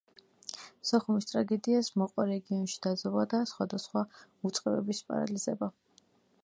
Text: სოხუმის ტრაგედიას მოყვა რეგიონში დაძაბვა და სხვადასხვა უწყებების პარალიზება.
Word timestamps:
სოხუმის 0.91 1.27
ტრაგედიას 1.31 1.91
მოყვა 2.03 2.25
რეგიონში 2.31 2.81
დაძაბვა 2.87 3.27
და 3.35 3.43
სხვადასხვა 3.53 4.05
უწყებების 4.51 5.05
პარალიზება. 5.11 5.73